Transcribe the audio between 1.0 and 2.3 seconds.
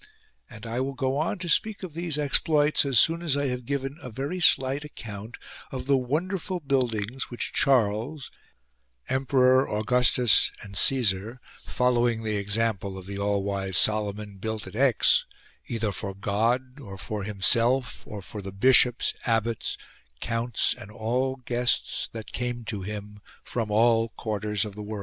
on to speak of these